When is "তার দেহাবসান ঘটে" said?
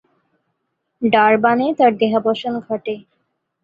1.77-2.93